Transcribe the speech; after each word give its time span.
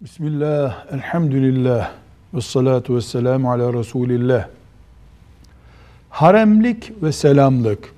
Bismillah, 0.00 0.86
elhamdülillah, 0.92 1.90
ve 2.34 2.40
salatu 2.40 2.96
ve 2.96 3.00
selamu 3.00 3.52
ala 3.52 3.72
Resulillah. 3.72 4.48
Haremlik 6.10 7.02
ve 7.02 7.12
selamlık 7.12 7.94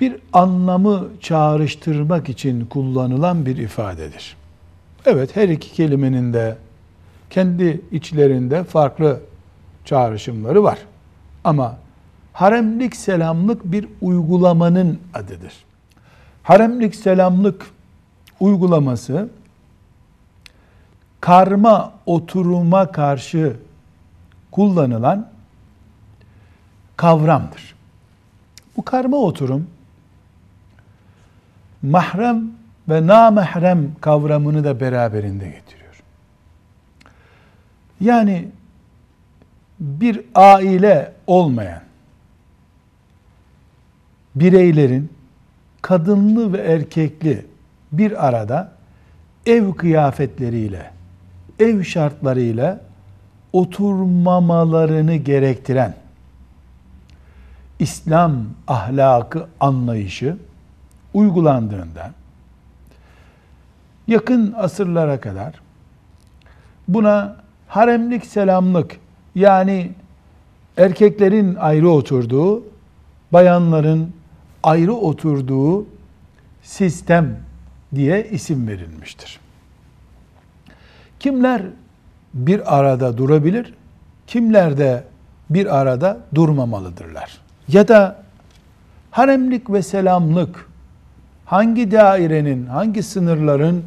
bir 0.00 0.16
anlamı 0.32 1.08
çağrıştırmak 1.20 2.28
için 2.28 2.66
kullanılan 2.66 3.46
bir 3.46 3.56
ifadedir. 3.56 4.36
Evet 5.06 5.36
her 5.36 5.48
iki 5.48 5.72
kelimenin 5.72 6.32
de 6.32 6.56
kendi 7.30 7.80
içlerinde 7.92 8.64
farklı 8.64 9.20
çağrışımları 9.84 10.62
var. 10.62 10.78
Ama 11.44 11.76
haremlik 12.32 12.96
selamlık 12.96 13.64
bir 13.64 13.88
uygulamanın 14.00 14.98
adıdır. 15.14 15.52
Haremlik 16.42 16.94
selamlık 16.94 17.73
uygulaması 18.44 19.28
karma 21.20 21.92
oturuma 22.06 22.92
karşı 22.92 23.56
kullanılan 24.50 25.28
kavramdır. 26.96 27.74
Bu 28.76 28.82
karma 28.82 29.16
oturum 29.16 29.70
mahrem 31.82 32.44
ve 32.88 33.06
namahrem 33.06 33.94
kavramını 34.00 34.64
da 34.64 34.80
beraberinde 34.80 35.44
getiriyor. 35.44 36.02
Yani 38.00 38.48
bir 39.80 40.20
aile 40.34 41.12
olmayan 41.26 41.82
bireylerin 44.34 45.10
kadınlı 45.82 46.52
ve 46.52 46.58
erkekli 46.58 47.53
bir 47.98 48.26
arada 48.26 48.72
ev 49.46 49.72
kıyafetleriyle, 49.72 50.90
ev 51.58 51.82
şartlarıyla 51.82 52.80
oturmamalarını 53.52 55.14
gerektiren 55.14 55.94
İslam 57.78 58.44
ahlakı 58.68 59.46
anlayışı 59.60 60.36
uygulandığında 61.14 62.10
yakın 64.06 64.54
asırlara 64.56 65.20
kadar 65.20 65.60
buna 66.88 67.36
haremlik 67.68 68.26
selamlık 68.26 68.96
yani 69.34 69.92
erkeklerin 70.76 71.54
ayrı 71.54 71.90
oturduğu, 71.90 72.62
bayanların 73.32 74.12
ayrı 74.62 74.94
oturduğu 74.94 75.86
sistem 76.62 77.36
diye 77.96 78.28
isim 78.30 78.68
verilmiştir. 78.68 79.40
Kimler 81.20 81.62
bir 82.34 82.78
arada 82.78 83.18
durabilir, 83.18 83.74
kimler 84.26 84.78
de 84.78 85.04
bir 85.50 85.80
arada 85.80 86.20
durmamalıdırlar. 86.34 87.40
Ya 87.68 87.88
da 87.88 88.22
haremlik 89.10 89.70
ve 89.70 89.82
selamlık 89.82 90.68
hangi 91.44 91.90
dairenin, 91.90 92.66
hangi 92.66 93.02
sınırların 93.02 93.84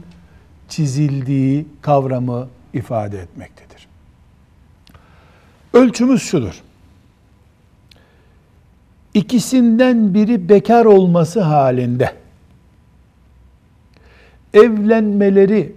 çizildiği 0.69 1.67
kavramı 1.81 2.47
ifade 2.73 3.19
etmektedir. 3.19 3.87
Ölçümüz 5.73 6.21
şudur. 6.21 6.61
İkisinden 9.13 10.13
biri 10.13 10.49
bekar 10.49 10.85
olması 10.85 11.41
halinde 11.41 12.13
evlenmeleri 14.53 15.71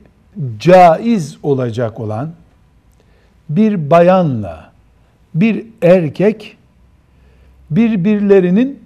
caiz 0.59 1.39
olacak 1.43 2.01
olan 2.01 2.33
bir 3.49 3.91
bayanla 3.91 4.71
bir 5.35 5.67
erkek 5.83 6.57
birbirlerinin 7.71 8.83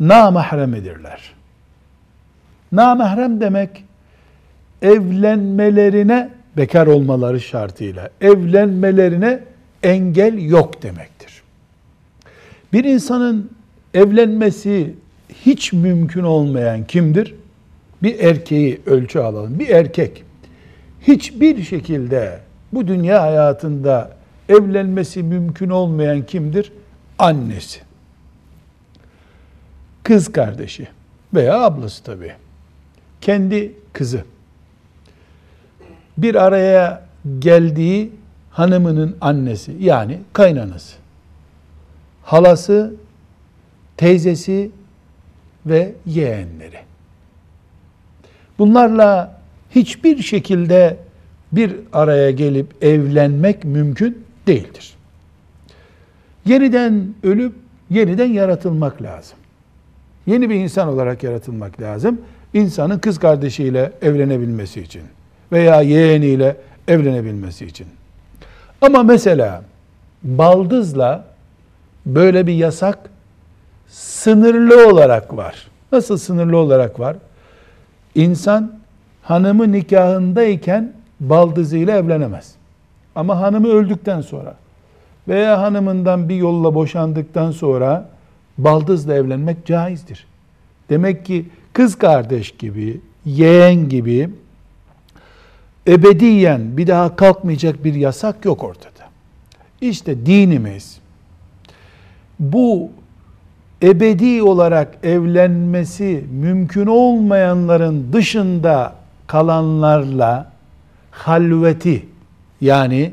namahremidirler. 0.00 1.32
Namahrem 2.72 3.40
demek 3.40 3.84
evlenmelerine 4.82 6.30
bekar 6.56 6.86
olmaları 6.86 7.40
şartıyla 7.40 8.10
evlenmelerine 8.20 9.40
engel 9.82 10.38
yok 10.38 10.82
demektir. 10.82 11.42
Bir 12.72 12.84
insanın 12.84 13.50
evlenmesi 13.94 14.94
hiç 15.44 15.72
mümkün 15.72 16.22
olmayan 16.22 16.84
kimdir? 16.84 17.34
Bir 18.02 18.18
erkeği 18.18 18.80
ölçü 18.86 19.18
alalım. 19.18 19.58
Bir 19.58 19.68
erkek 19.68 20.24
hiçbir 21.00 21.62
şekilde 21.62 22.40
bu 22.72 22.88
dünya 22.88 23.22
hayatında 23.22 24.10
evlenmesi 24.48 25.22
mümkün 25.22 25.70
olmayan 25.70 26.26
kimdir? 26.26 26.72
Annesi. 27.18 27.80
Kız 30.02 30.32
kardeşi 30.32 30.88
veya 31.34 31.60
ablası 31.60 32.04
tabii 32.04 32.32
kendi 33.20 33.72
kızı 33.92 34.24
bir 36.18 36.34
araya 36.34 37.02
geldiği 37.38 38.12
hanımının 38.50 39.16
annesi 39.20 39.76
yani 39.80 40.18
kaynanası, 40.32 40.96
halası, 42.22 42.94
teyzesi 43.96 44.70
ve 45.66 45.92
yeğenleri. 46.06 46.91
Bunlarla 48.62 49.40
hiçbir 49.70 50.22
şekilde 50.22 50.96
bir 51.52 51.76
araya 51.92 52.30
gelip 52.30 52.84
evlenmek 52.84 53.64
mümkün 53.64 54.24
değildir. 54.46 54.94
Yeniden 56.46 57.14
ölüp 57.22 57.52
yeniden 57.90 58.32
yaratılmak 58.32 59.02
lazım. 59.02 59.38
Yeni 60.26 60.50
bir 60.50 60.54
insan 60.54 60.88
olarak 60.88 61.22
yaratılmak 61.22 61.80
lazım 61.80 62.20
insanın 62.54 62.98
kız 62.98 63.18
kardeşiyle 63.18 63.92
evlenebilmesi 64.02 64.80
için 64.80 65.02
veya 65.52 65.80
yeğeniyle 65.80 66.56
evlenebilmesi 66.88 67.66
için. 67.66 67.86
Ama 68.80 69.02
mesela 69.02 69.62
baldızla 70.22 71.24
böyle 72.06 72.46
bir 72.46 72.54
yasak 72.54 72.98
sınırlı 73.88 74.88
olarak 74.88 75.36
var. 75.36 75.68
Nasıl 75.92 76.16
sınırlı 76.18 76.56
olarak 76.56 77.00
var? 77.00 77.16
İnsan 78.14 78.72
hanımı 79.22 79.72
nikahındayken 79.72 80.92
baldızıyla 81.20 81.96
evlenemez. 81.96 82.54
Ama 83.14 83.40
hanımı 83.40 83.68
öldükten 83.68 84.20
sonra 84.20 84.54
veya 85.28 85.62
hanımından 85.62 86.28
bir 86.28 86.36
yolla 86.36 86.74
boşandıktan 86.74 87.50
sonra 87.50 88.08
baldızla 88.58 89.14
evlenmek 89.14 89.66
caizdir. 89.66 90.26
Demek 90.90 91.26
ki 91.26 91.46
kız 91.72 91.98
kardeş 91.98 92.50
gibi, 92.50 93.00
yeğen 93.24 93.88
gibi 93.88 94.30
ebediyen 95.86 96.76
bir 96.76 96.86
daha 96.86 97.16
kalkmayacak 97.16 97.84
bir 97.84 97.94
yasak 97.94 98.44
yok 98.44 98.64
ortada. 98.64 99.02
İşte 99.80 100.26
dinimiz 100.26 100.98
bu 102.40 102.90
ebedi 103.82 104.42
olarak 104.42 104.98
evlenmesi 105.02 106.24
mümkün 106.32 106.86
olmayanların 106.86 108.12
dışında 108.12 108.92
kalanlarla 109.26 110.52
halveti 111.10 112.06
yani 112.60 113.12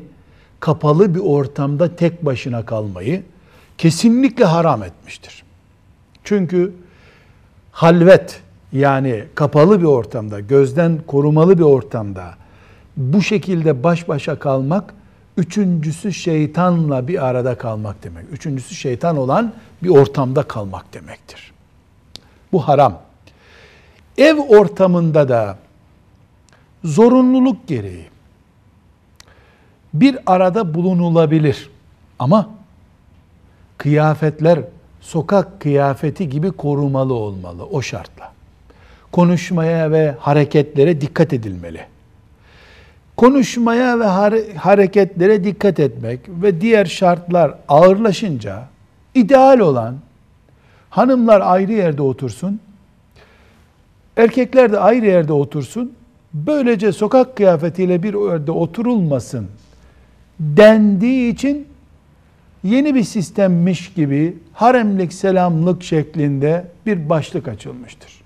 kapalı 0.60 1.14
bir 1.14 1.20
ortamda 1.20 1.96
tek 1.96 2.24
başına 2.24 2.64
kalmayı 2.64 3.22
kesinlikle 3.78 4.44
haram 4.44 4.82
etmiştir. 4.82 5.42
Çünkü 6.24 6.72
halvet 7.72 8.40
yani 8.72 9.24
kapalı 9.34 9.80
bir 9.80 9.84
ortamda, 9.86 10.40
gözden 10.40 10.98
korumalı 11.06 11.58
bir 11.58 11.64
ortamda 11.64 12.34
bu 12.96 13.22
şekilde 13.22 13.82
baş 13.82 14.08
başa 14.08 14.38
kalmak, 14.38 14.94
üçüncüsü 15.40 16.12
şeytanla 16.12 17.08
bir 17.08 17.26
arada 17.26 17.58
kalmak 17.58 18.02
demek. 18.02 18.24
Üçüncüsü 18.32 18.74
şeytan 18.74 19.16
olan 19.16 19.52
bir 19.82 19.88
ortamda 19.88 20.42
kalmak 20.42 20.94
demektir. 20.94 21.52
Bu 22.52 22.68
haram. 22.68 23.00
Ev 24.18 24.38
ortamında 24.38 25.28
da 25.28 25.58
zorunluluk 26.84 27.68
gereği 27.68 28.06
bir 29.94 30.18
arada 30.26 30.74
bulunulabilir. 30.74 31.70
Ama 32.18 32.50
kıyafetler 33.78 34.60
sokak 35.00 35.60
kıyafeti 35.60 36.28
gibi 36.28 36.52
korumalı 36.52 37.14
olmalı 37.14 37.64
o 37.66 37.82
şartla 37.82 38.32
konuşmaya 39.12 39.90
ve 39.90 40.14
hareketlere 40.18 41.00
dikkat 41.00 41.32
edilmeli. 41.32 41.86
Konuşmaya 43.20 44.00
ve 44.00 44.04
hareketlere 44.56 45.44
dikkat 45.44 45.80
etmek 45.80 46.20
ve 46.28 46.60
diğer 46.60 46.84
şartlar 46.84 47.54
ağırlaşınca 47.68 48.62
ideal 49.14 49.58
olan 49.58 49.96
hanımlar 50.90 51.40
ayrı 51.40 51.72
yerde 51.72 52.02
otursun, 52.02 52.60
erkekler 54.16 54.72
de 54.72 54.78
ayrı 54.78 55.06
yerde 55.06 55.32
otursun, 55.32 55.92
böylece 56.34 56.92
sokak 56.92 57.36
kıyafetiyle 57.36 58.02
bir 58.02 58.30
yerde 58.30 58.52
oturulmasın 58.52 59.46
dendiği 60.40 61.32
için 61.32 61.68
yeni 62.64 62.94
bir 62.94 63.04
sistemmiş 63.04 63.92
gibi 63.92 64.36
haremlik 64.52 65.12
selamlık 65.12 65.82
şeklinde 65.82 66.66
bir 66.86 67.08
başlık 67.08 67.48
açılmıştır. 67.48 68.20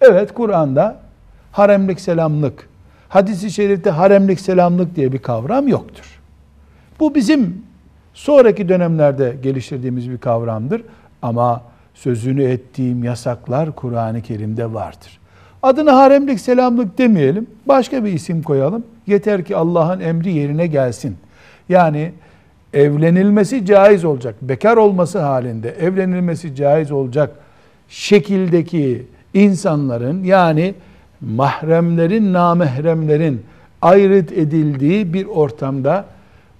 Evet 0.00 0.34
Kur'an'da 0.34 1.00
haremlik 1.52 2.00
selamlık, 2.00 2.68
hadisi 3.14 3.50
şerifte 3.50 3.90
haremlik 3.90 4.40
selamlık 4.40 4.96
diye 4.96 5.12
bir 5.12 5.18
kavram 5.18 5.68
yoktur. 5.68 6.20
Bu 7.00 7.14
bizim 7.14 7.62
sonraki 8.14 8.68
dönemlerde 8.68 9.36
geliştirdiğimiz 9.42 10.10
bir 10.10 10.18
kavramdır. 10.18 10.82
Ama 11.22 11.62
sözünü 11.94 12.42
ettiğim 12.42 13.04
yasaklar 13.04 13.72
Kur'an-ı 13.72 14.22
Kerim'de 14.22 14.74
vardır. 14.74 15.18
Adına 15.62 15.96
haremlik 15.96 16.40
selamlık 16.40 16.98
demeyelim. 16.98 17.46
Başka 17.66 18.04
bir 18.04 18.12
isim 18.12 18.42
koyalım. 18.42 18.84
Yeter 19.06 19.44
ki 19.44 19.56
Allah'ın 19.56 20.00
emri 20.00 20.32
yerine 20.32 20.66
gelsin. 20.66 21.16
Yani 21.68 22.12
evlenilmesi 22.72 23.66
caiz 23.66 24.04
olacak. 24.04 24.34
Bekar 24.42 24.76
olması 24.76 25.18
halinde 25.18 25.70
evlenilmesi 25.70 26.54
caiz 26.54 26.92
olacak 26.92 27.30
şekildeki 27.88 29.06
insanların 29.34 30.24
yani 30.24 30.74
mahremlerin, 31.24 32.32
namahremlerin 32.32 33.42
ayrıt 33.82 34.32
edildiği 34.32 35.12
bir 35.12 35.26
ortamda 35.26 36.04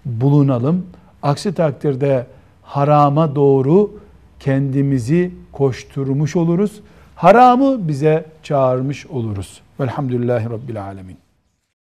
bulunalım. 0.04 0.86
Aksi 1.22 1.54
takdirde 1.54 2.26
harama 2.62 3.34
doğru 3.34 3.90
kendimizi 4.40 5.30
koşturmuş 5.52 6.36
oluruz. 6.36 6.80
Haramı 7.16 7.88
bize 7.88 8.24
çağırmış 8.42 9.06
oluruz. 9.06 9.60
Velhamdülillahi 9.80 10.50
Rabbil 10.50 10.82
Alemin. 10.82 11.23